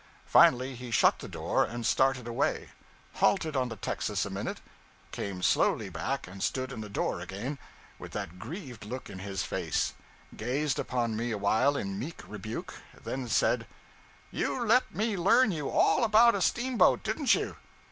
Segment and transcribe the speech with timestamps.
[0.25, 2.69] Finally he shut the door, and started away;
[3.17, 4.59] halted on the texas a minute;
[5.11, 7.59] came slowly back and stood in the door again,
[7.99, 9.93] with that grieved look in his face;
[10.35, 13.67] gazed upon me awhile in meek rebuke, then said
[14.31, 17.57] 'You let me learn you all about a steamboat, didn't you?'